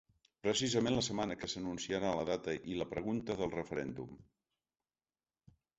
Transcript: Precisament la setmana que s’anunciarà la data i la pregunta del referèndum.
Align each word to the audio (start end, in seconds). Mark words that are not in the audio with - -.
Precisament 0.45 0.95
la 0.99 1.03
setmana 1.07 1.37
que 1.41 1.49
s’anunciarà 1.53 2.15
la 2.21 2.25
data 2.31 2.57
i 2.73 2.81
la 2.81 2.89
pregunta 2.97 3.39
del 3.45 3.55
referèndum. 3.61 4.19